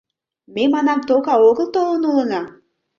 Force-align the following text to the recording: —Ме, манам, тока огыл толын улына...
—Ме, 0.53 0.63
манам, 0.73 0.99
тока 1.07 1.33
огыл 1.49 1.67
толын 1.75 2.03
улына... 2.09 2.41